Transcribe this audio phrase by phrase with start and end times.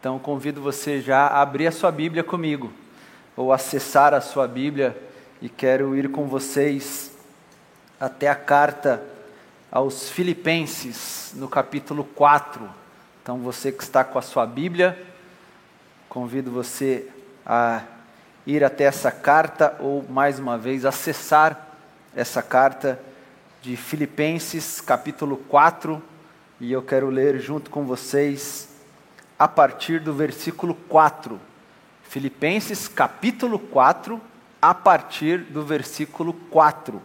[0.00, 2.72] Então convido você já a abrir a sua Bíblia comigo,
[3.36, 4.96] ou acessar a sua Bíblia,
[5.42, 7.10] e quero ir com vocês
[8.00, 9.02] até a carta
[9.70, 12.66] aos Filipenses, no capítulo 4.
[13.22, 14.98] Então você que está com a sua Bíblia,
[16.08, 17.06] convido você
[17.44, 17.82] a
[18.46, 21.76] ir até essa carta, ou mais uma vez, acessar
[22.16, 22.98] essa carta
[23.60, 26.02] de Filipenses, capítulo 4,
[26.58, 28.69] e eu quero ler junto com vocês
[29.40, 31.40] a partir do versículo 4.
[32.02, 34.20] Filipenses capítulo 4,
[34.60, 37.00] a partir do versículo 4.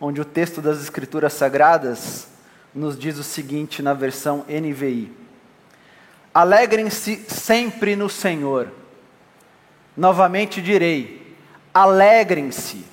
[0.00, 2.26] Onde o texto das Escrituras Sagradas
[2.74, 5.12] nos diz o seguinte na versão NVI:
[6.34, 8.68] Alegrem-se sempre no Senhor.
[9.96, 11.36] Novamente direi:
[11.72, 12.84] alegrem-se.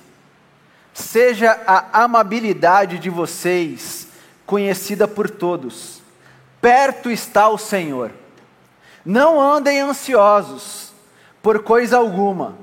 [0.93, 4.07] Seja a amabilidade de vocês
[4.45, 6.01] conhecida por todos
[6.61, 8.11] perto está o Senhor.
[9.03, 10.93] Não andem ansiosos
[11.41, 12.55] por coisa alguma,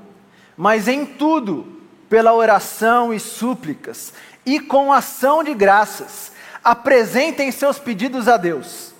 [0.55, 4.13] mas em tudo, pela oração e súplicas,
[4.45, 6.31] e com ação de graças,
[6.63, 8.93] apresentem seus pedidos a Deus.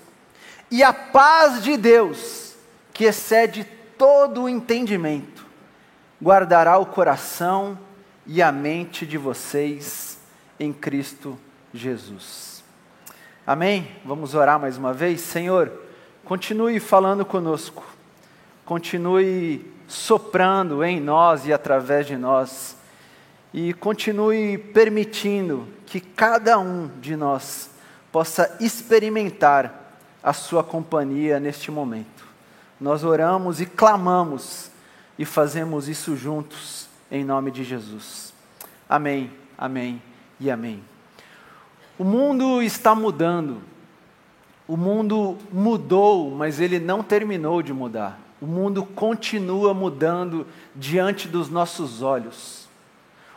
[0.69, 2.53] E a paz de Deus,
[2.93, 3.65] que excede
[3.97, 5.45] todo o entendimento,
[6.21, 7.79] guardará o coração
[8.27, 10.19] e a mente de vocês
[10.59, 11.39] em Cristo
[11.73, 12.48] Jesus.
[13.49, 13.87] Amém?
[14.05, 15.21] Vamos orar mais uma vez?
[15.21, 15.71] Senhor,
[16.23, 17.83] continue falando conosco,
[18.63, 22.77] continue soprando em nós e através de nós,
[23.51, 27.71] e continue permitindo que cada um de nós
[28.11, 32.27] possa experimentar a Sua companhia neste momento.
[32.79, 34.69] Nós oramos e clamamos
[35.17, 38.31] e fazemos isso juntos, em nome de Jesus.
[38.87, 39.99] Amém, amém
[40.39, 40.83] e amém.
[41.99, 43.57] O mundo está mudando.
[44.65, 48.17] O mundo mudou, mas ele não terminou de mudar.
[48.41, 52.69] O mundo continua mudando diante dos nossos olhos.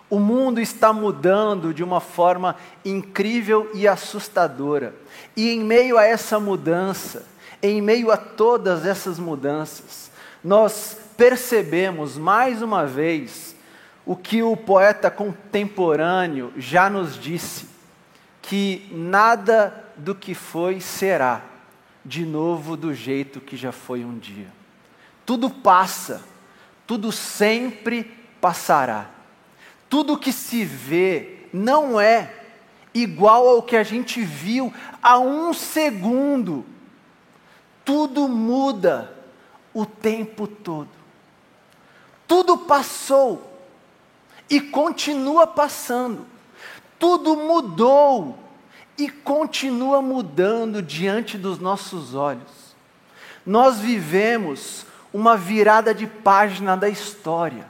[0.08, 4.94] O mundo está mudando de uma forma incrível e assustadora.
[5.36, 7.26] E em meio a essa mudança,
[7.60, 10.08] em meio a todas essas mudanças,
[10.44, 13.56] nós percebemos mais uma vez
[14.06, 17.71] o que o poeta contemporâneo já nos disse
[18.42, 21.42] que nada do que foi será
[22.04, 24.48] de novo do jeito que já foi um dia.
[25.24, 26.22] Tudo passa,
[26.86, 28.04] tudo sempre
[28.40, 29.08] passará.
[29.88, 32.34] Tudo que se vê não é
[32.92, 36.66] igual ao que a gente viu há um segundo.
[37.84, 39.16] Tudo muda
[39.72, 40.90] o tempo todo.
[42.26, 43.52] Tudo passou
[44.50, 46.31] e continua passando
[47.02, 48.38] tudo mudou
[48.96, 52.76] e continua mudando diante dos nossos olhos.
[53.44, 57.66] Nós vivemos uma virada de página da história.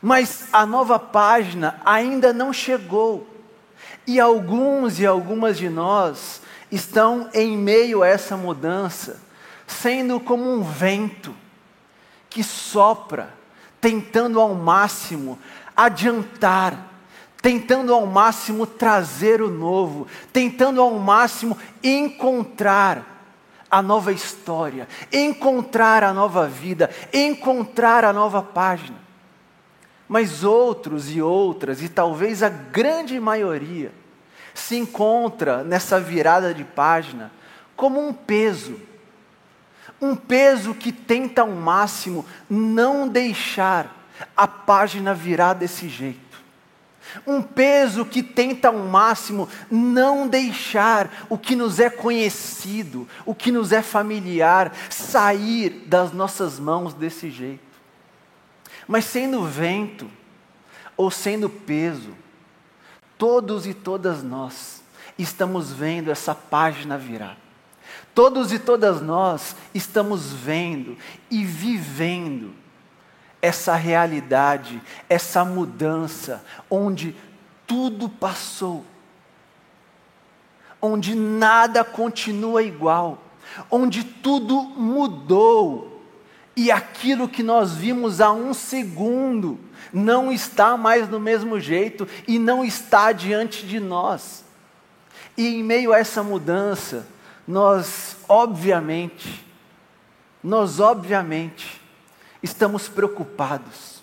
[0.00, 3.26] Mas a nova página ainda não chegou.
[4.06, 9.20] E alguns e algumas de nós estão em meio a essa mudança,
[9.66, 11.34] sendo como um vento
[12.28, 13.34] que sopra,
[13.80, 15.36] tentando ao máximo
[15.76, 16.89] adiantar,
[17.40, 23.06] tentando ao máximo trazer o novo, tentando ao máximo encontrar
[23.70, 28.98] a nova história, encontrar a nova vida, encontrar a nova página.
[30.08, 33.92] Mas outros e outras, e talvez a grande maioria,
[34.52, 37.30] se encontra nessa virada de página
[37.76, 38.78] como um peso.
[40.02, 43.96] Um peso que tenta ao máximo não deixar
[44.36, 46.29] a página virar desse jeito
[47.26, 53.50] um peso que tenta ao máximo não deixar o que nos é conhecido, o que
[53.50, 57.70] nos é familiar, sair das nossas mãos desse jeito.
[58.86, 60.10] Mas sendo vento,
[60.96, 62.14] ou sendo peso,
[63.16, 64.82] todos e todas nós
[65.18, 67.36] estamos vendo essa página virar.
[68.14, 70.96] Todos e todas nós estamos vendo
[71.30, 72.59] e vivendo
[73.42, 77.14] essa realidade, essa mudança, onde
[77.66, 78.84] tudo passou,
[80.80, 83.18] onde nada continua igual,
[83.70, 85.90] onde tudo mudou,
[86.56, 89.58] e aquilo que nós vimos há um segundo
[89.92, 94.44] não está mais do mesmo jeito e não está diante de nós.
[95.36, 97.06] E em meio a essa mudança,
[97.46, 99.46] nós obviamente,
[100.42, 101.69] nós obviamente
[102.42, 104.02] estamos preocupados,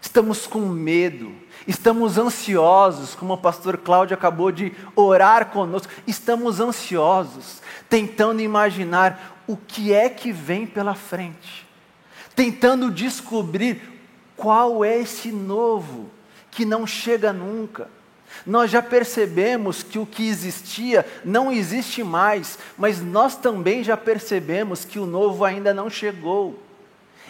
[0.00, 1.32] estamos com medo,
[1.66, 9.56] estamos ansiosos, como o pastor Cláudio acabou de orar conosco, estamos ansiosos, tentando imaginar o
[9.56, 11.66] que é que vem pela frente,
[12.34, 13.80] tentando descobrir
[14.36, 16.10] qual é esse novo
[16.50, 17.88] que não chega nunca.
[18.44, 24.84] Nós já percebemos que o que existia não existe mais, mas nós também já percebemos
[24.84, 26.63] que o novo ainda não chegou.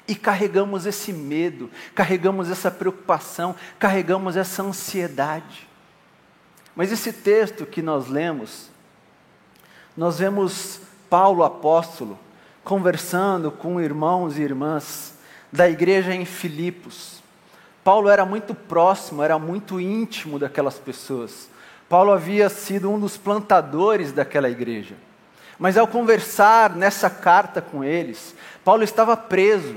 [0.06, 5.68] E carregamos esse medo, carregamos essa preocupação, carregamos essa ansiedade.
[6.76, 8.68] Mas esse texto que nós lemos,
[9.96, 12.18] nós vemos Paulo apóstolo
[12.64, 15.14] conversando com irmãos e irmãs
[15.52, 17.22] da igreja em Filipos.
[17.84, 21.48] Paulo era muito próximo, era muito íntimo daquelas pessoas.
[21.88, 24.96] Paulo havia sido um dos plantadores daquela igreja.
[25.58, 28.34] Mas ao conversar nessa carta com eles,
[28.64, 29.76] Paulo estava preso,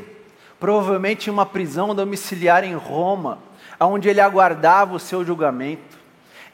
[0.59, 3.39] provavelmente em uma prisão domiciliar em Roma,
[3.80, 5.98] onde ele aguardava o seu julgamento.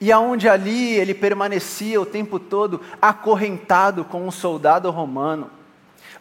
[0.01, 5.50] E aonde ali ele permanecia o tempo todo acorrentado com um soldado romano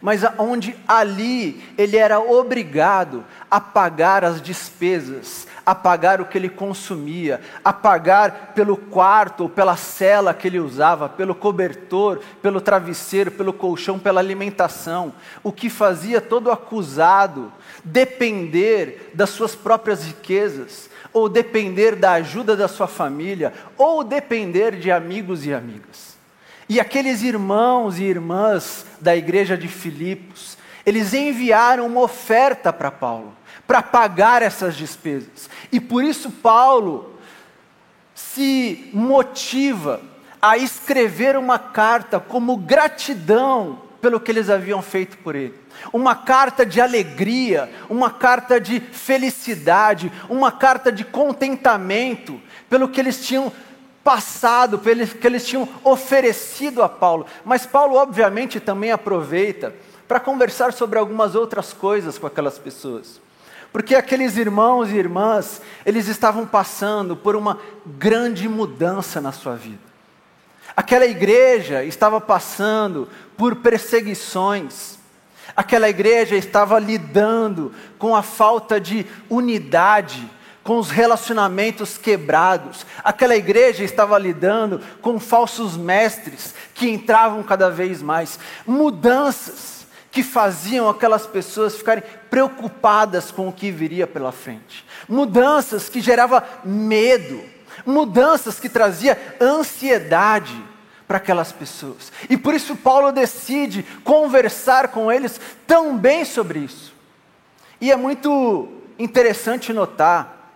[0.03, 6.49] mas onde ali ele era obrigado a pagar as despesas, a pagar o que ele
[6.49, 13.31] consumia, a pagar pelo quarto ou pela cela que ele usava, pelo cobertor, pelo travesseiro,
[13.31, 17.51] pelo colchão, pela alimentação, o que fazia todo acusado
[17.83, 24.91] depender das suas próprias riquezas, ou depender da ajuda da sua família, ou depender de
[24.91, 26.17] amigos e amigas.
[26.67, 33.33] E aqueles irmãos e irmãs da igreja de Filipos, eles enviaram uma oferta para Paulo,
[33.67, 35.49] para pagar essas despesas.
[35.71, 37.17] E por isso Paulo
[38.13, 40.01] se motiva
[40.41, 45.57] a escrever uma carta como gratidão pelo que eles haviam feito por ele.
[45.93, 52.39] Uma carta de alegria, uma carta de felicidade, uma carta de contentamento
[52.69, 53.51] pelo que eles tinham
[54.03, 57.25] passado, que eles tinham oferecido a Paulo.
[57.45, 59.73] Mas Paulo, obviamente, também aproveita
[60.07, 63.21] para conversar sobre algumas outras coisas com aquelas pessoas.
[63.73, 69.81] Porque aqueles irmãos e irmãs, eles estavam passando por uma grande mudança na sua vida.
[70.77, 74.99] Aquela igreja estava passando por perseguições.
[75.55, 80.29] Aquela igreja estava lidando com a falta de unidade
[80.63, 82.85] com os relacionamentos quebrados.
[83.03, 88.39] Aquela igreja estava lidando com falsos mestres que entravam cada vez mais.
[88.65, 89.72] Mudanças
[90.13, 94.85] que faziam aquelas pessoas ficarem preocupadas com o que viria pela frente.
[95.09, 97.43] Mudanças que geravam medo.
[97.83, 100.55] Mudanças que trazia ansiedade
[101.07, 102.11] para aquelas pessoas.
[102.29, 106.93] E por isso Paulo decide conversar com eles também sobre isso.
[107.81, 108.69] E é muito
[108.99, 110.53] interessante notar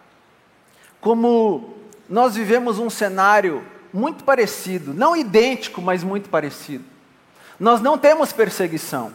[1.01, 1.73] como
[2.07, 6.85] nós vivemos um cenário muito parecido, não idêntico, mas muito parecido.
[7.59, 9.11] Nós não temos perseguição,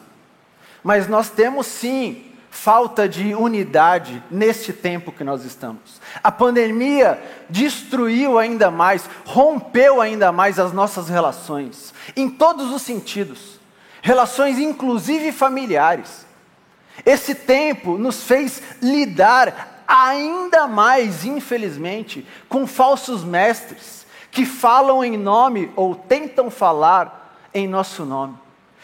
[0.82, 6.00] mas nós temos sim falta de unidade neste tempo que nós estamos.
[6.22, 13.58] A pandemia destruiu ainda mais, rompeu ainda mais as nossas relações, em todos os sentidos,
[14.02, 16.26] relações inclusive familiares.
[17.06, 25.70] Esse tempo nos fez lidar ainda mais, infelizmente, com falsos mestres que falam em nome
[25.74, 28.41] ou tentam falar em nosso nome.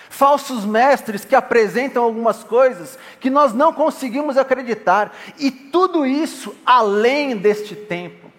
[0.09, 7.37] Falsos mestres que apresentam algumas coisas que nós não conseguimos acreditar, e tudo isso, além
[7.37, 8.31] deste tempo,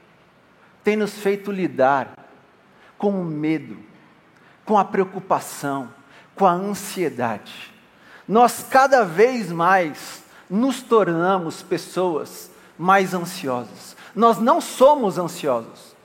[0.84, 2.14] tem nos feito lidar
[2.98, 3.78] com o medo,
[4.66, 5.94] com a preocupação,
[6.36, 7.74] com a ansiedade.
[8.28, 13.96] Nós cada vez mais nos tornamos pessoas mais ansiosos.
[14.16, 15.96] Nós não somos ansiosos.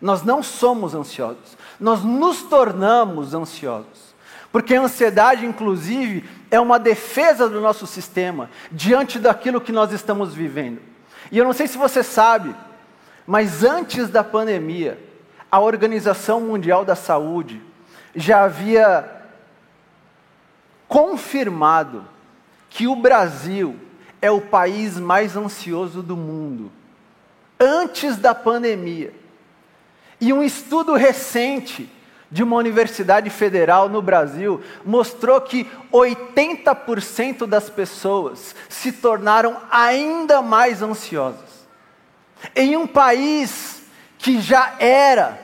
[0.00, 1.56] Nós não somos ansiosos.
[1.78, 4.11] Nós nos tornamos ansiosos.
[4.52, 10.34] Porque a ansiedade, inclusive, é uma defesa do nosso sistema diante daquilo que nós estamos
[10.34, 10.78] vivendo.
[11.30, 12.54] E eu não sei se você sabe,
[13.26, 15.02] mas antes da pandemia,
[15.50, 17.62] a Organização Mundial da Saúde
[18.14, 19.22] já havia
[20.86, 22.04] confirmado
[22.68, 23.76] que o Brasil
[24.20, 26.70] é o país mais ansioso do mundo,
[27.58, 29.14] antes da pandemia.
[30.20, 31.90] E um estudo recente
[32.32, 40.82] de uma universidade federal no Brasil mostrou que 80% das pessoas se tornaram ainda mais
[40.82, 41.68] ansiosas.
[42.56, 43.82] Em um país
[44.18, 45.38] que já era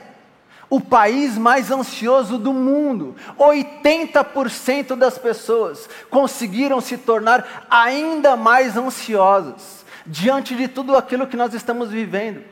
[0.69, 3.15] o país mais ansioso do mundo.
[3.37, 11.53] 80% das pessoas conseguiram se tornar ainda mais ansiosas diante de tudo aquilo que nós
[11.53, 12.43] estamos vivendo,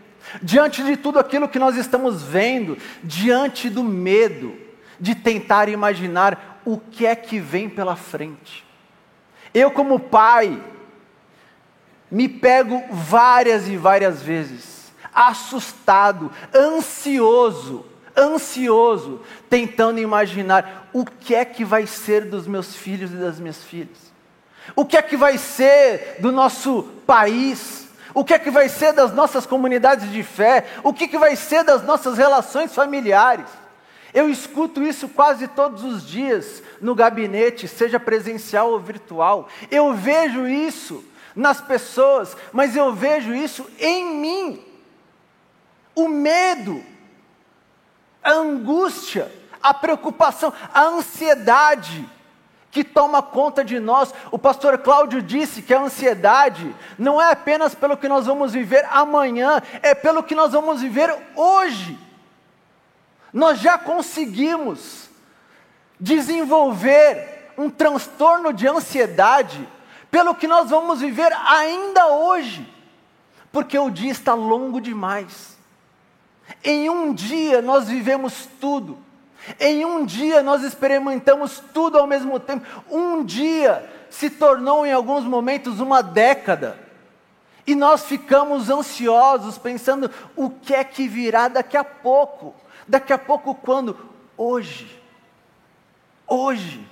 [0.41, 4.55] diante de tudo aquilo que nós estamos vendo, diante do medo
[4.99, 8.65] de tentar imaginar o que é que vem pela frente.
[9.53, 10.61] Eu, como pai,
[12.09, 17.85] me pego várias e várias vezes, assustado, ansioso,
[18.17, 23.63] ansioso, tentando imaginar o que é que vai ser dos meus filhos e das minhas
[23.63, 24.13] filhas.
[24.75, 27.86] O que é que vai ser do nosso país?
[28.17, 30.65] O que é que vai ser das nossas comunidades de fé?
[30.83, 33.45] O que, é que vai ser das nossas relações familiares?
[34.11, 39.47] Eu escuto isso quase todos os dias no gabinete, seja presencial ou virtual.
[39.69, 41.05] Eu vejo isso
[41.35, 44.65] nas pessoas, mas eu vejo isso em mim.
[45.93, 46.83] O medo,
[48.23, 49.31] a angústia,
[49.61, 52.03] a preocupação, a ansiedade
[52.71, 54.13] que toma conta de nós.
[54.31, 58.85] O pastor Cláudio disse que a ansiedade não é apenas pelo que nós vamos viver
[58.91, 61.97] amanhã, é pelo que nós vamos viver hoje.
[63.33, 65.09] Nós já conseguimos
[65.99, 69.67] desenvolver um transtorno de ansiedade
[70.11, 72.71] pelo que nós vamos viver ainda hoje,
[73.51, 75.57] porque o dia está longo demais.
[76.63, 79.06] Em um dia nós vivemos tudo.
[79.59, 82.65] Em um dia nós experimentamos tudo ao mesmo tempo.
[82.89, 86.77] Um dia se tornou em alguns momentos uma década.
[87.65, 92.55] E nós ficamos ansiosos, pensando o que é que virá daqui a pouco.
[92.87, 93.97] Daqui a pouco quando?
[94.37, 95.01] Hoje.
[96.25, 96.87] Hoje.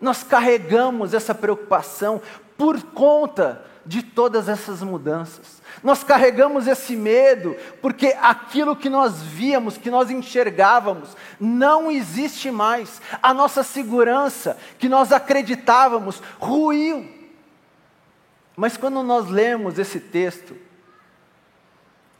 [0.00, 2.20] Nós carregamos essa preocupação
[2.56, 5.62] por conta de todas essas mudanças.
[5.82, 13.00] Nós carregamos esse medo porque aquilo que nós víamos, que nós enxergávamos, não existe mais.
[13.22, 17.08] A nossa segurança, que nós acreditávamos, ruiu.
[18.56, 20.56] Mas quando nós lemos esse texto,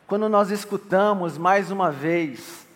[0.06, 2.66] quando nós escutamos mais uma vez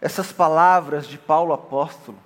[0.00, 2.18] essas palavras de Paulo apóstolo,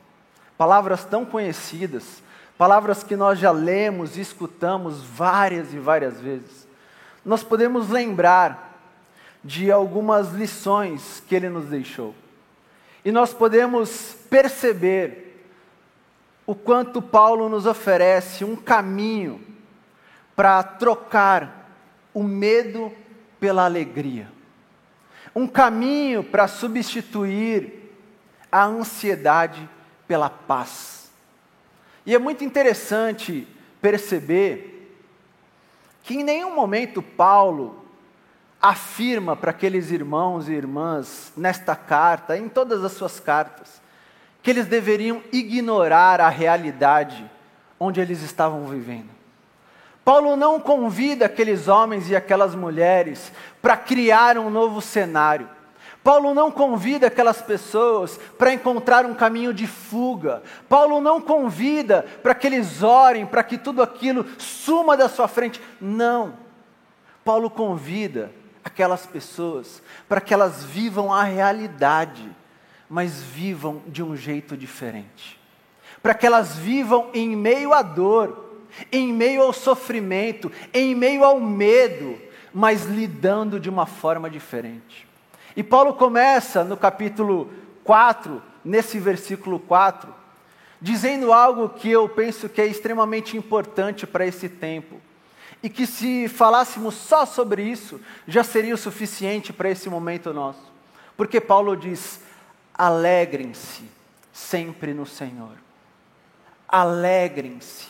[0.56, 2.22] palavras tão conhecidas,
[2.56, 6.66] palavras que nós já lemos e escutamos várias e várias vezes,
[7.24, 8.66] nós podemos lembrar
[9.42, 12.14] de algumas lições que ele nos deixou.
[13.04, 15.46] E nós podemos perceber
[16.46, 19.40] o quanto Paulo nos oferece um caminho
[20.34, 21.70] para trocar
[22.12, 22.92] o medo
[23.38, 24.28] pela alegria.
[25.34, 27.92] Um caminho para substituir
[28.50, 29.68] a ansiedade
[30.06, 31.05] pela paz.
[32.06, 33.46] E é muito interessante
[33.82, 34.96] perceber
[36.04, 37.84] que em nenhum momento Paulo
[38.62, 43.82] afirma para aqueles irmãos e irmãs, nesta carta, em todas as suas cartas,
[44.40, 47.28] que eles deveriam ignorar a realidade
[47.78, 49.10] onde eles estavam vivendo.
[50.04, 55.48] Paulo não convida aqueles homens e aquelas mulheres para criar um novo cenário.
[56.06, 60.40] Paulo não convida aquelas pessoas para encontrar um caminho de fuga.
[60.68, 65.60] Paulo não convida para que eles orem, para que tudo aquilo suma da sua frente.
[65.80, 66.34] Não.
[67.24, 68.30] Paulo convida
[68.62, 72.30] aquelas pessoas para que elas vivam a realidade,
[72.88, 75.40] mas vivam de um jeito diferente.
[76.00, 78.60] Para que elas vivam em meio à dor,
[78.92, 82.16] em meio ao sofrimento, em meio ao medo,
[82.54, 85.15] mas lidando de uma forma diferente.
[85.56, 87.50] E Paulo começa no capítulo
[87.82, 90.14] 4, nesse versículo 4,
[90.78, 95.00] dizendo algo que eu penso que é extremamente importante para esse tempo.
[95.62, 97.98] E que se falássemos só sobre isso,
[98.28, 100.70] já seria o suficiente para esse momento nosso.
[101.16, 102.20] Porque Paulo diz:
[102.74, 103.84] alegrem-se
[104.30, 105.56] sempre no Senhor.
[106.68, 107.86] Alegrem-se.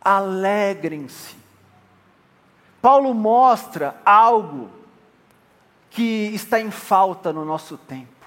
[0.00, 1.36] Alegrem-se.
[2.82, 4.70] Paulo mostra algo
[5.96, 8.26] que está em falta no nosso tempo.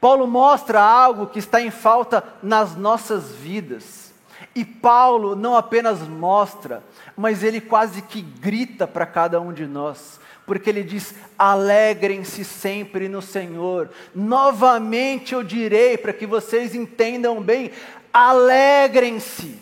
[0.00, 4.14] Paulo mostra algo que está em falta nas nossas vidas.
[4.54, 6.82] E Paulo não apenas mostra,
[7.14, 13.10] mas ele quase que grita para cada um de nós, porque ele diz: alegrem-se sempre
[13.10, 13.90] no Senhor.
[14.14, 17.72] Novamente eu direi, para que vocês entendam bem:
[18.10, 19.60] alegrem-se,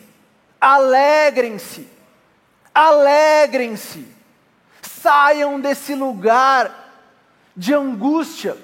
[0.61, 1.89] alegrem-se,
[2.73, 4.07] alegrem-se.
[4.83, 6.82] Saiam desse lugar
[7.57, 8.57] de angústia,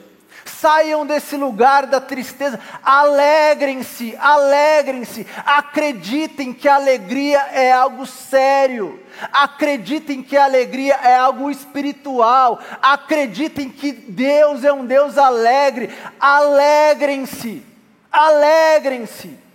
[0.45, 9.01] saiam desse lugar da tristeza, alegrem-se, alegrem-se, acreditem que a alegria é algo sério,
[9.33, 17.63] acreditem que a alegria é algo espiritual, acreditem que Deus é um Deus alegre, alegrem-se,
[18.11, 19.49] alegrem-se.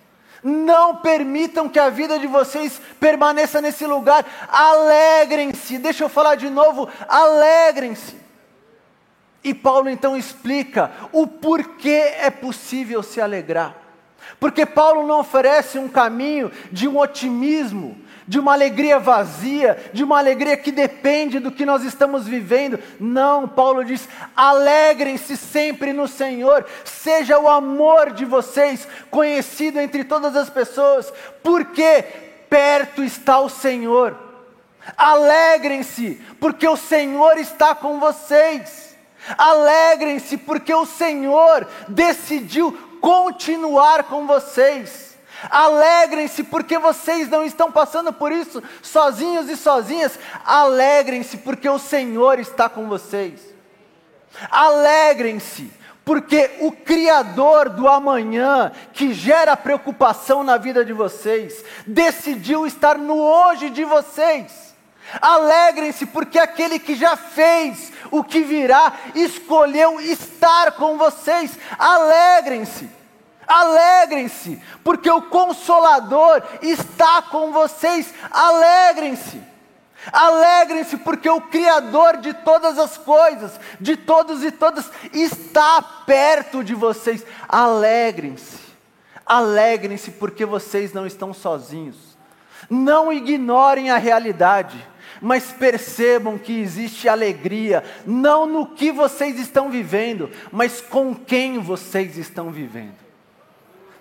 [0.44, 4.26] Não permitam que a vida de vocês permaneça nesse lugar.
[4.50, 5.78] Alegrem-se.
[5.78, 6.90] Deixa eu falar de novo.
[7.08, 8.23] Alegrem-se.
[9.44, 13.76] E Paulo então explica o porquê é possível se alegrar.
[14.40, 17.98] Porque Paulo não oferece um caminho de um otimismo,
[18.28, 22.80] de uma alegria vazia, de uma alegria que depende do que nós estamos vivendo.
[23.00, 30.36] Não, Paulo diz: alegrem-se sempre no Senhor, seja o amor de vocês conhecido entre todas
[30.36, 32.04] as pessoas, porque
[32.50, 34.18] perto está o Senhor.
[34.98, 38.93] Alegrem-se, porque o Senhor está com vocês.
[39.38, 45.18] Alegrem-se, porque o Senhor decidiu continuar com vocês.
[45.50, 50.18] Alegrem-se, porque vocês não estão passando por isso sozinhos e sozinhas.
[50.46, 53.42] Alegrem-se, porque o Senhor está com vocês.
[54.50, 55.70] Alegrem-se,
[56.06, 63.18] porque o Criador do amanhã, que gera preocupação na vida de vocês, decidiu estar no
[63.18, 64.63] hoje de vocês.
[65.22, 71.58] Alegrem-se, porque aquele que já fez o que virá, escolheu estar com vocês.
[71.78, 72.90] Alegrem-se.
[73.46, 78.14] Alegrem-se, porque o Consolador está com vocês.
[78.32, 79.42] Alegrem-se.
[80.12, 86.74] Alegrem-se, porque o Criador de todas as coisas, de todos e todas, está perto de
[86.74, 87.26] vocês.
[87.48, 88.64] Alegrem-se.
[89.26, 91.98] Alegrem-se, porque vocês não estão sozinhos.
[92.70, 100.30] Não ignorem a realidade mas percebam que existe alegria, não no que vocês estão vivendo,
[100.52, 103.04] mas com quem vocês estão vivendo.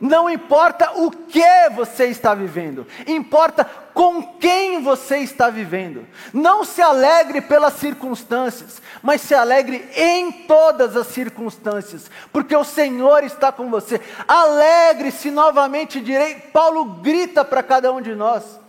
[0.02, 3.64] Não importa o que você está vivendo, importa
[3.94, 6.04] com quem você está vivendo.
[6.34, 13.22] Não se alegre pelas circunstâncias, mas se alegre em todas as circunstâncias, porque o Senhor
[13.22, 14.00] está com você.
[14.26, 16.34] Alegre-se novamente, direi.
[16.34, 18.61] Paulo grita para cada um de nós.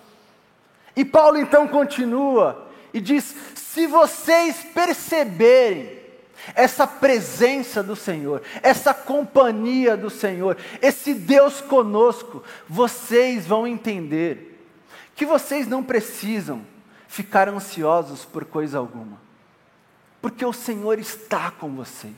[0.95, 6.03] E Paulo então continua e diz: se vocês perceberem
[6.53, 14.59] essa presença do Senhor, essa companhia do Senhor, esse Deus conosco, vocês vão entender
[15.15, 16.65] que vocês não precisam
[17.07, 19.21] ficar ansiosos por coisa alguma,
[20.21, 22.13] porque o Senhor está com vocês,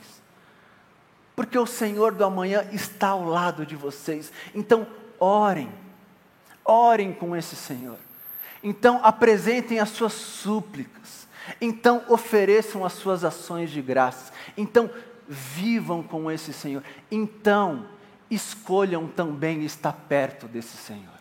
[1.34, 4.32] porque o Senhor do amanhã está ao lado de vocês.
[4.54, 4.86] Então,
[5.20, 5.70] orem,
[6.64, 7.98] orem com esse Senhor.
[8.62, 11.26] Então, apresentem as suas súplicas.
[11.60, 14.32] Então, ofereçam as suas ações de graça.
[14.56, 14.90] Então,
[15.28, 16.82] vivam com esse Senhor.
[17.10, 17.86] Então,
[18.30, 21.16] escolham também estar perto desse Senhor.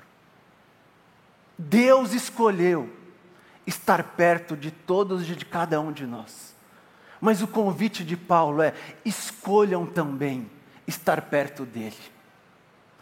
[1.58, 2.89] Deus escolheu
[3.65, 6.54] estar perto de todos e de cada um de nós.
[7.19, 10.50] Mas o convite de Paulo é: escolham também
[10.88, 11.95] estar perto dele.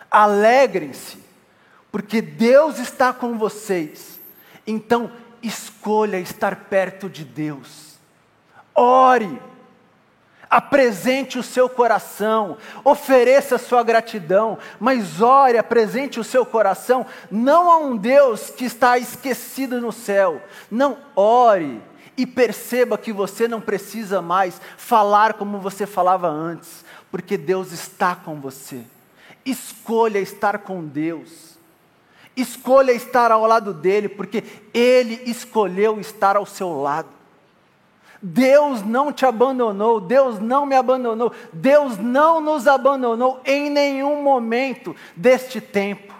[0.09, 1.17] Alegrem-se,
[1.91, 4.12] porque Deus está com vocês.
[4.65, 7.97] Então, escolha estar perto de Deus.
[8.73, 9.39] Ore
[10.53, 17.77] apresente o seu coração, ofereça sua gratidão, mas ore, apresente o seu coração, não a
[17.77, 21.81] um Deus que está esquecido no céu, não, ore
[22.15, 28.15] e perceba que você não precisa mais falar como você falava antes, porque Deus está
[28.15, 28.81] com você.
[29.43, 31.52] Escolha estar com Deus.
[32.35, 34.43] Escolha estar ao lado dele, porque
[34.73, 37.09] ele escolheu estar ao seu lado.
[38.25, 44.95] Deus não te abandonou, Deus não me abandonou, Deus não nos abandonou em nenhum momento
[45.13, 46.13] deste tempo.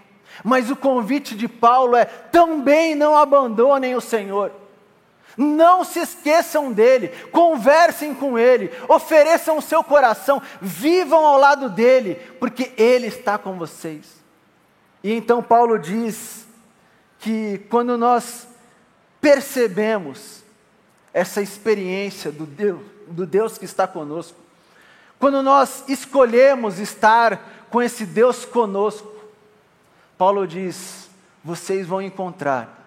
[0.44, 4.52] Mas o convite de Paulo é: também não abandonem o Senhor.
[5.38, 12.16] Não se esqueçam dele, conversem com ele, ofereçam o seu coração, vivam ao lado dele,
[12.40, 14.23] porque ele está com vocês.
[15.04, 16.48] E então Paulo diz
[17.20, 18.48] que quando nós
[19.20, 20.44] percebemos
[21.14, 24.38] essa experiência do Deus, do Deus que está conosco.
[25.20, 29.14] Quando nós escolhemos estar com esse Deus conosco,
[30.18, 31.10] Paulo diz:
[31.44, 32.86] vocês vão encontrar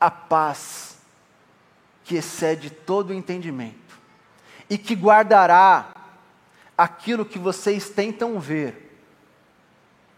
[0.00, 0.96] a paz
[2.04, 3.98] que excede todo o entendimento
[4.68, 5.94] e que guardará
[6.76, 8.89] aquilo que vocês tentam ver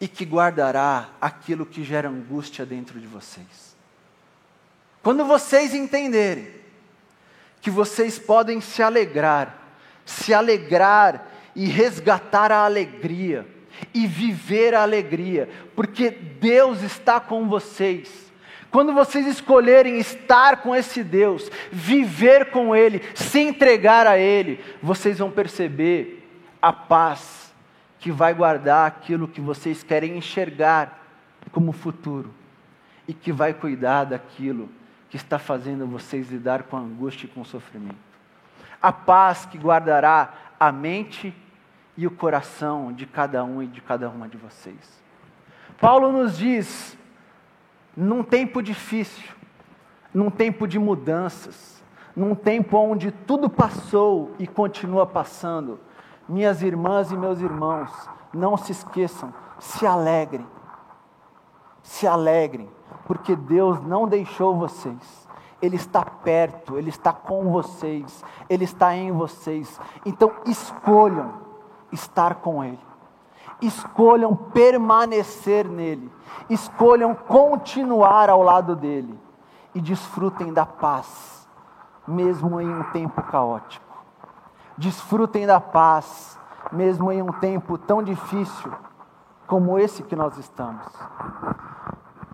[0.03, 3.77] e que guardará aquilo que gera angústia dentro de vocês.
[5.01, 6.49] Quando vocês entenderem
[7.61, 9.57] que vocês podem se alegrar,
[10.05, 13.47] se alegrar e resgatar a alegria
[13.95, 18.33] e viver a alegria, porque Deus está com vocês.
[18.73, 25.19] Quando vocês escolherem estar com esse Deus, viver com Ele, se entregar a Ele, vocês
[25.19, 26.29] vão perceber
[26.61, 27.42] a paz
[28.03, 30.99] que vai guardar aquilo que vocês querem enxergar
[31.53, 32.35] como futuro
[33.07, 34.69] e que vai cuidar daquilo
[35.09, 37.95] que está fazendo vocês lidar com angústia e com sofrimento.
[38.83, 41.33] A paz que guardará a mente
[41.97, 45.01] e o coração de cada um e de cada uma de vocês.
[45.81, 46.99] Paulo nos diz,
[47.97, 49.31] num tempo difícil,
[50.13, 51.81] num tempo de mudanças,
[52.17, 55.79] num tempo onde tudo passou e continua passando,
[56.29, 57.91] minhas irmãs e meus irmãos,
[58.33, 60.47] não se esqueçam, se alegrem,
[61.83, 62.69] se alegrem,
[63.07, 65.29] porque Deus não deixou vocês.
[65.61, 69.81] Ele está perto, Ele está com vocês, Ele está em vocês.
[70.05, 71.35] Então escolham
[71.93, 72.81] estar com Ele,
[73.61, 76.11] escolham permanecer nele,
[76.51, 79.17] escolham continuar ao lado dele
[79.75, 81.49] e desfrutem da paz,
[82.07, 83.92] mesmo em um tempo caótico.
[84.83, 86.37] Desfrutem da paz,
[86.73, 88.73] mesmo em um tempo tão difícil
[89.47, 90.85] como esse que nós estamos.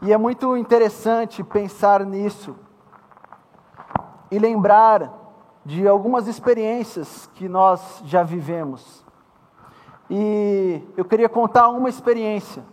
[0.00, 2.56] E é muito interessante pensar nisso
[4.30, 5.12] e lembrar
[5.62, 9.04] de algumas experiências que nós já vivemos.
[10.08, 12.64] E eu queria contar uma experiência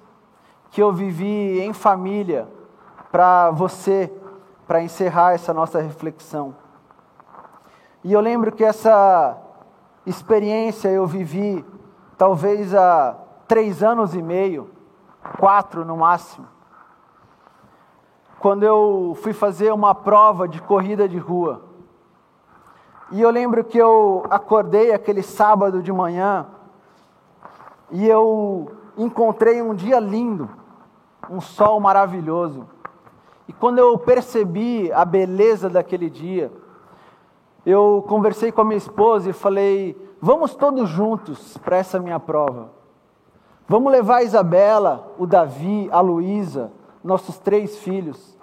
[0.72, 2.48] que eu vivi em família
[3.12, 4.10] para você,
[4.66, 6.56] para encerrar essa nossa reflexão.
[8.06, 9.42] E eu lembro que essa
[10.06, 11.66] experiência eu vivi
[12.18, 14.70] talvez há três anos e meio,
[15.38, 16.56] quatro no máximo
[18.46, 21.64] quando eu fui fazer uma prova de corrida de rua.
[23.12, 26.46] E eu lembro que eu acordei aquele sábado de manhã
[27.90, 30.48] e eu encontrei um dia lindo,
[31.28, 32.68] um sol maravilhoso.
[33.48, 36.52] E quando eu percebi a beleza daquele dia,
[37.66, 42.72] eu conversei com a minha esposa e falei: vamos todos juntos para essa minha prova.
[43.68, 46.72] Vamos levar a Isabela, o Davi, a Luísa,
[47.04, 48.38] nossos três filhos.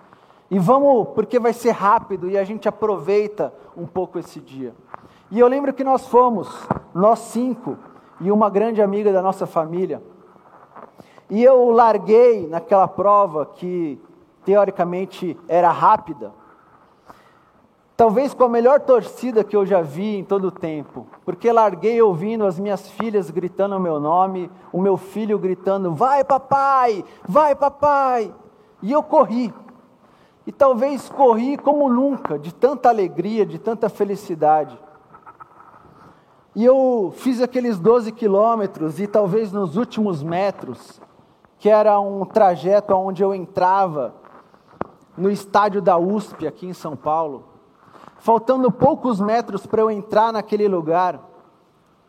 [0.51, 4.75] E vamos, porque vai ser rápido e a gente aproveita um pouco esse dia.
[5.31, 6.49] E eu lembro que nós fomos,
[6.93, 7.79] nós cinco,
[8.21, 10.03] e uma grande amiga da nossa família.
[11.31, 13.99] E eu larguei naquela prova que
[14.45, 16.33] teoricamente era rápida,
[17.97, 22.01] talvez com a melhor torcida que eu já vi em todo o tempo, porque larguei
[22.01, 27.55] ouvindo as minhas filhas gritando o meu nome, o meu filho gritando: Vai papai, vai
[27.55, 28.33] papai!
[28.83, 29.53] E eu corri.
[30.47, 34.77] E talvez corri como nunca, de tanta alegria, de tanta felicidade.
[36.55, 41.01] E eu fiz aqueles 12 quilômetros, e talvez nos últimos metros,
[41.59, 44.15] que era um trajeto onde eu entrava
[45.17, 47.52] no estádio da USP, aqui em São Paulo,
[48.23, 51.21] faltando poucos metros para eu entrar naquele lugar,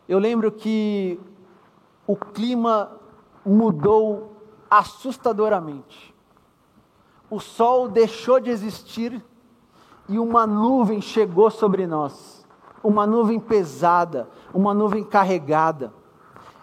[0.07, 1.19] eu lembro que
[2.07, 2.91] o clima
[3.45, 4.31] mudou
[4.69, 6.13] assustadoramente
[7.33, 9.19] o sol deixou de existir
[10.07, 12.45] e uma nuvem chegou sobre nós.
[12.83, 15.91] Uma nuvem pesada, uma nuvem carregada.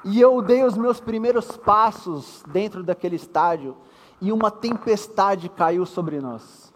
[0.05, 3.77] E eu dei os meus primeiros passos dentro daquele estádio
[4.21, 6.70] e uma tempestade caiu sobre nós.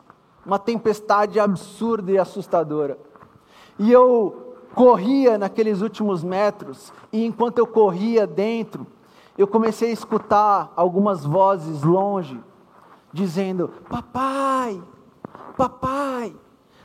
[0.45, 2.99] Uma tempestade absurda e assustadora.
[3.79, 8.87] E eu corria naqueles últimos metros, e enquanto eu corria dentro,
[9.39, 12.39] eu comecei a escutar algumas vozes longe
[13.13, 14.83] dizendo: Papai,
[15.57, 16.35] papai.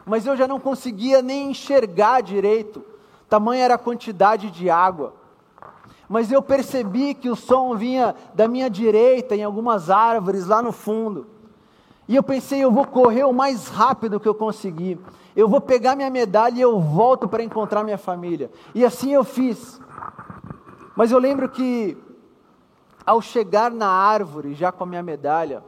[0.06, 2.84] Mas eu já não conseguia nem enxergar direito,
[3.28, 5.14] tamanha era a quantidade de água.
[6.08, 10.72] Mas eu percebi que o som vinha da minha direita, em algumas árvores lá no
[10.72, 11.28] fundo.
[12.10, 15.00] E eu pensei, eu vou correr o mais rápido que eu conseguir.
[15.36, 18.50] Eu vou pegar minha medalha e eu volto para encontrar minha família.
[18.74, 19.80] E assim eu fiz.
[20.96, 21.96] Mas eu lembro que,
[23.06, 25.64] ao chegar na árvore, já com a minha medalha,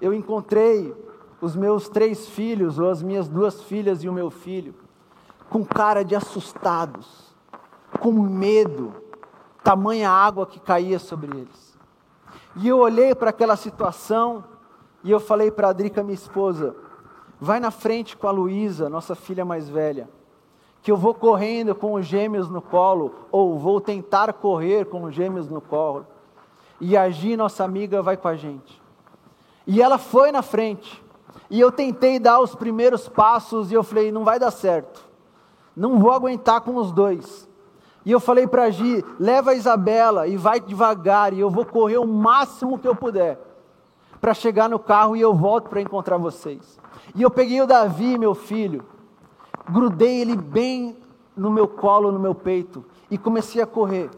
[0.00, 0.96] eu encontrei
[1.38, 4.74] os meus três filhos, ou as minhas duas filhas e o meu filho,
[5.50, 7.36] com cara de assustados,
[8.00, 8.94] com medo,
[9.62, 11.78] tamanha água que caía sobre eles.
[12.56, 14.42] E eu olhei para aquela situação
[15.02, 16.74] e eu falei para a Drica, minha esposa,
[17.40, 20.08] vai na frente com a Luísa, nossa filha mais velha,
[20.82, 25.14] que eu vou correndo com os gêmeos no colo, ou vou tentar correr com os
[25.14, 26.06] gêmeos no colo,
[26.80, 28.80] e a Gi, nossa amiga, vai com a gente.
[29.66, 31.04] E ela foi na frente.
[31.50, 35.04] E eu tentei dar os primeiros passos e eu falei, não vai dar certo.
[35.76, 37.48] Não vou aguentar com os dois.
[38.04, 41.64] E eu falei para a Gi, leva a Isabela e vai devagar e eu vou
[41.64, 43.47] correr o máximo que eu puder
[44.20, 46.78] para chegar no carro e eu volto para encontrar vocês.
[47.14, 48.84] E eu peguei o Davi, meu filho,
[49.70, 50.96] grudei ele bem
[51.36, 54.10] no meu colo, no meu peito e comecei a correr.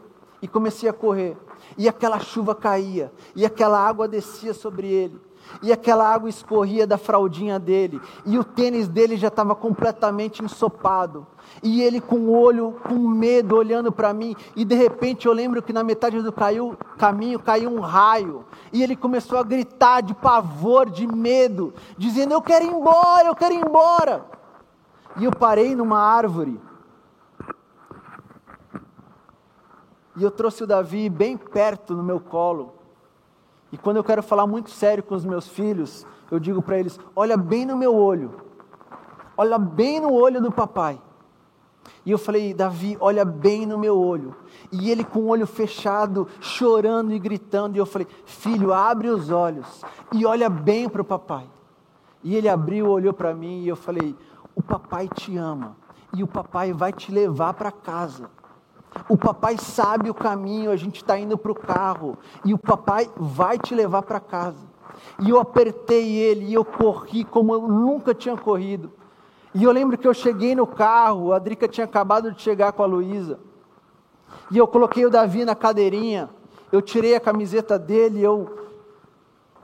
[0.42, 1.36] E comecei a correr.
[1.76, 5.20] e aquela chuva caía, e aquela água descia sobre ele,
[5.62, 11.26] e aquela água escorria da fraldinha dele, e o tênis dele já estava completamente ensopado,
[11.62, 15.62] e ele com o olho, com medo, olhando para mim, e de repente eu lembro
[15.62, 20.14] que na metade do caiu, caminho caiu um raio, e ele começou a gritar de
[20.14, 24.24] pavor, de medo, dizendo: Eu quero ir embora, eu quero ir embora.
[25.16, 26.60] E eu parei numa árvore,
[30.16, 32.74] e eu trouxe o Davi bem perto no meu colo,
[33.72, 36.98] e quando eu quero falar muito sério com os meus filhos, eu digo para eles:
[37.14, 38.40] Olha bem no meu olho,
[39.36, 41.00] olha bem no olho do papai.
[42.04, 44.34] E eu falei, Davi, olha bem no meu olho.
[44.72, 47.76] E ele com o olho fechado, chorando e gritando.
[47.76, 51.46] E eu falei, filho, abre os olhos e olha bem para o papai.
[52.22, 54.14] E ele abriu, olhou para mim e eu falei,
[54.54, 55.76] o papai te ama.
[56.14, 58.30] E o papai vai te levar para casa.
[59.08, 62.18] O papai sabe o caminho, a gente está indo para o carro.
[62.44, 64.68] E o papai vai te levar para casa.
[65.20, 68.90] E eu apertei ele e eu corri como eu nunca tinha corrido.
[69.54, 72.82] E eu lembro que eu cheguei no carro, a Drica tinha acabado de chegar com
[72.82, 73.38] a Luísa.
[74.50, 76.30] E eu coloquei o Davi na cadeirinha,
[76.70, 78.68] eu tirei a camiseta dele, eu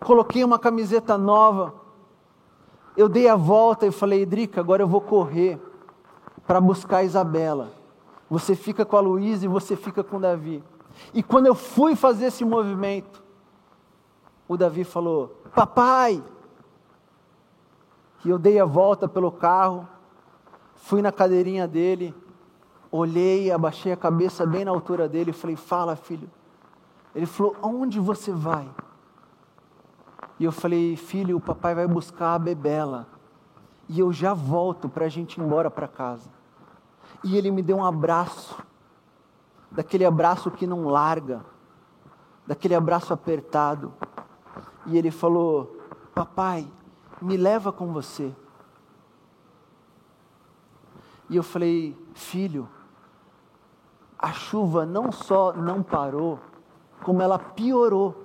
[0.00, 1.74] coloquei uma camiseta nova.
[2.96, 5.60] Eu dei a volta e falei, Drica, agora eu vou correr
[6.46, 7.75] para buscar a Isabela.
[8.28, 10.62] Você fica com a Luísa e você fica com o Davi.
[11.14, 13.22] E quando eu fui fazer esse movimento,
[14.48, 16.22] o Davi falou: Papai,
[18.24, 19.88] e eu dei a volta pelo carro,
[20.74, 22.14] fui na cadeirinha dele,
[22.90, 26.28] olhei, abaixei a cabeça bem na altura dele e falei: Fala, filho.
[27.14, 28.68] Ele falou: Aonde você vai?
[30.38, 33.06] E eu falei: Filho, o papai vai buscar a Bebela.
[33.88, 36.35] E eu já volto para a gente ir embora para casa.
[37.24, 38.56] E ele me deu um abraço,
[39.70, 41.44] daquele abraço que não larga,
[42.46, 43.92] daquele abraço apertado.
[44.86, 45.76] E ele falou:
[46.14, 46.70] Papai,
[47.20, 48.34] me leva com você.
[51.28, 52.68] E eu falei, filho,
[54.18, 56.38] a chuva não só não parou,
[57.02, 58.24] como ela piorou.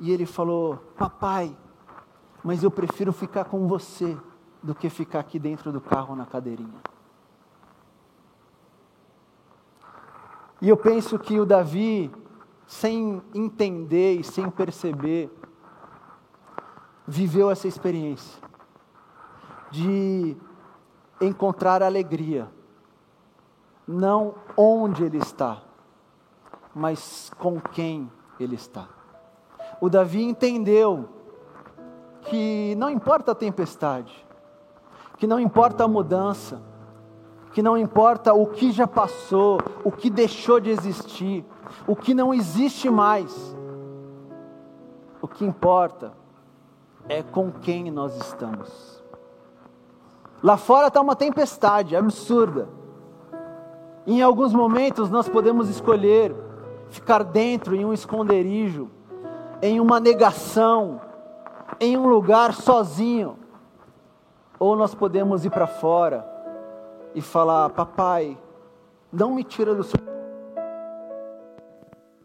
[0.00, 1.56] E ele falou, papai,
[2.44, 4.16] mas eu prefiro ficar com você
[4.62, 6.80] do que ficar aqui dentro do carro na cadeirinha.
[10.60, 12.10] E eu penso que o Davi,
[12.66, 15.30] sem entender e sem perceber,
[17.06, 18.42] viveu essa experiência
[19.70, 20.36] de
[21.20, 22.48] encontrar alegria,
[23.86, 25.62] não onde ele está,
[26.74, 28.88] mas com quem ele está.
[29.80, 31.08] O Davi entendeu
[32.22, 34.26] que não importa a tempestade,
[35.16, 36.60] que não importa a mudança,
[37.58, 41.44] que não importa o que já passou, o que deixou de existir,
[41.88, 43.56] o que não existe mais.
[45.20, 46.12] O que importa
[47.08, 49.02] é com quem nós estamos.
[50.40, 52.68] Lá fora está uma tempestade absurda.
[54.06, 56.32] Em alguns momentos nós podemos escolher
[56.90, 58.88] ficar dentro em um esconderijo,
[59.60, 61.00] em uma negação,
[61.80, 63.36] em um lugar sozinho.
[64.60, 66.37] Ou nós podemos ir para fora
[67.18, 68.38] e falar: Papai,
[69.12, 69.98] não me tira do seu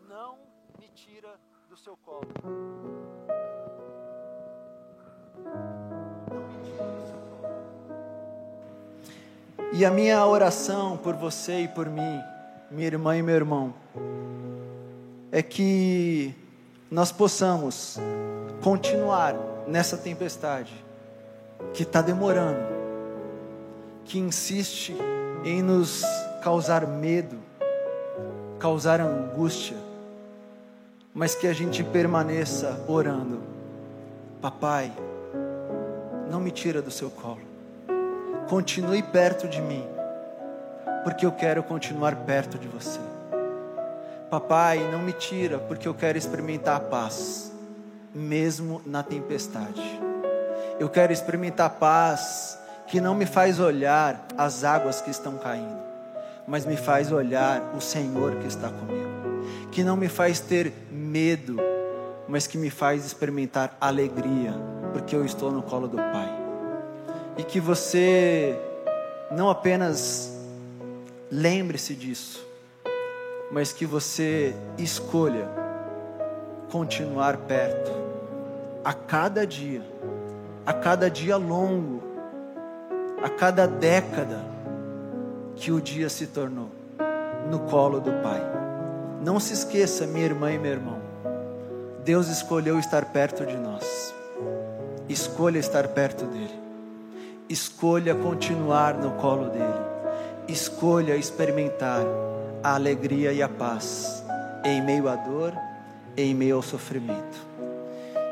[0.07, 0.37] não
[0.79, 1.29] me tira
[1.67, 2.27] do seu colo.
[9.71, 12.21] E a minha oração por você e por mim,
[12.69, 13.73] minha irmã e meu irmão,
[15.31, 16.35] é que
[16.91, 17.97] nós possamos
[18.61, 19.35] continuar
[19.67, 20.71] nessa tempestade
[21.73, 22.72] que está demorando,
[24.05, 24.95] que insiste
[25.43, 26.03] em nos
[26.43, 27.37] causar medo,
[28.59, 29.77] causar angústia,
[31.13, 33.41] mas que a gente permaneça orando.
[34.41, 34.91] Papai,
[36.29, 37.53] não me tira do seu colo
[38.47, 39.83] continue perto de mim,
[41.03, 42.99] porque eu quero continuar perto de você.
[44.29, 47.51] Papai, não me tira, porque eu quero experimentar a paz,
[48.13, 49.81] mesmo na tempestade.
[50.79, 55.81] Eu quero experimentar a paz que não me faz olhar as águas que estão caindo,
[56.47, 59.13] mas me faz olhar o Senhor que está comigo.
[59.71, 61.57] Que não me faz ter medo,
[62.27, 64.53] mas que me faz experimentar alegria,
[64.91, 66.43] porque eu estou no colo do Pai
[67.37, 68.57] e que você
[69.31, 70.31] não apenas
[71.31, 72.45] lembre-se disso,
[73.51, 75.47] mas que você escolha
[76.71, 77.91] continuar perto
[78.83, 79.81] a cada dia,
[80.65, 82.03] a cada dia longo,
[83.23, 84.41] a cada década
[85.55, 86.69] que o dia se tornou
[87.49, 88.41] no colo do Pai,
[89.23, 90.99] Não se esqueça, minha irmã e meu irmão,
[92.03, 94.13] Deus escolheu estar perto de nós.
[95.07, 96.59] Escolha estar perto dele.
[97.47, 99.79] Escolha continuar no colo dele.
[100.45, 102.01] Escolha experimentar
[102.61, 104.21] a alegria e a paz
[104.65, 105.53] em meio à dor,
[106.17, 107.37] em meio ao sofrimento.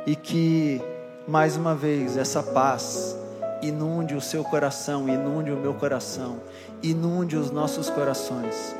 [0.06, 0.82] E que,
[1.25, 3.15] mais uma vez, essa paz
[3.62, 6.39] inunde o seu coração, inunde o meu coração,
[6.82, 8.76] inunde os nossos corações,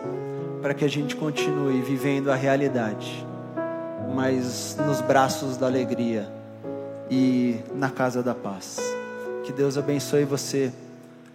[0.62, 3.26] para que a gente continue vivendo a realidade,
[4.14, 6.28] mas nos braços da alegria
[7.10, 8.80] e na casa da paz.
[9.44, 10.72] Que Deus abençoe você,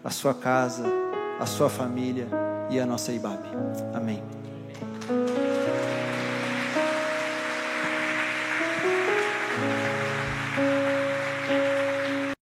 [0.04, 0.84] a sua casa,
[1.40, 2.26] a sua família
[2.70, 3.40] e a nossa IBAB.
[3.94, 4.35] Amém.